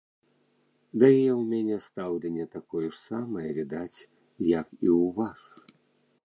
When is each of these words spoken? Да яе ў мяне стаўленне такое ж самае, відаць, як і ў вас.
Да 1.01 1.05
яе 1.17 1.33
ў 1.39 1.43
мяне 1.51 1.75
стаўленне 1.87 2.45
такое 2.55 2.83
ж 2.87 2.95
самае, 3.01 3.47
відаць, 3.59 3.99
як 4.59 4.67
і 4.85 4.95
ў 5.01 5.13
вас. 5.21 5.41